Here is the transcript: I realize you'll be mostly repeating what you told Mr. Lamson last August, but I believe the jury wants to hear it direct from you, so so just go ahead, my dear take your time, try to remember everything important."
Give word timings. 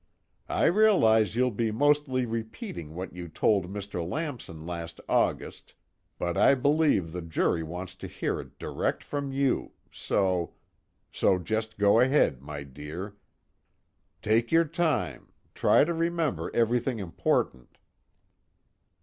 I 0.49 0.65
realize 0.65 1.35
you'll 1.35 1.51
be 1.51 1.69
mostly 1.69 2.25
repeating 2.25 2.95
what 2.95 3.13
you 3.13 3.27
told 3.27 3.67
Mr. 3.71 4.03
Lamson 4.03 4.65
last 4.65 4.99
August, 5.07 5.75
but 6.17 6.35
I 6.39 6.55
believe 6.55 7.11
the 7.11 7.21
jury 7.21 7.61
wants 7.61 7.93
to 7.97 8.07
hear 8.07 8.41
it 8.41 8.57
direct 8.57 9.03
from 9.03 9.31
you, 9.31 9.73
so 9.91 10.55
so 11.13 11.37
just 11.37 11.77
go 11.77 11.99
ahead, 11.99 12.41
my 12.41 12.63
dear 12.63 13.15
take 14.23 14.51
your 14.51 14.65
time, 14.65 15.33
try 15.53 15.83
to 15.83 15.93
remember 15.93 16.49
everything 16.51 16.97
important." 16.97 17.77